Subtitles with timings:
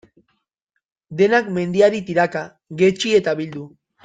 [1.19, 2.43] Denak mendiari tiraka,
[2.83, 3.69] jetzi eta bildu?